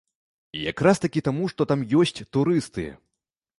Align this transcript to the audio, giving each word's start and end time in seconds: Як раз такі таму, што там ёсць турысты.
Як 0.59 0.81
раз 0.87 1.01
такі 1.03 1.23
таму, 1.27 1.43
што 1.53 1.69
там 1.73 1.85
ёсць 2.01 2.17
турысты. 2.33 2.89